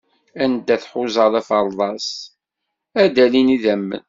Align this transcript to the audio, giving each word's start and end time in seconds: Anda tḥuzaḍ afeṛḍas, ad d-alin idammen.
Anda 0.43 0.75
tḥuzaḍ 0.83 1.33
afeṛḍas, 1.39 2.07
ad 3.03 3.09
d-alin 3.15 3.53
idammen. 3.55 3.99